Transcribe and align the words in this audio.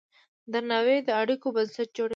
درناوی 0.53 0.97
د 1.07 1.09
اړیکو 1.21 1.47
بنسټ 1.55 1.87
جوړوي. 1.97 2.09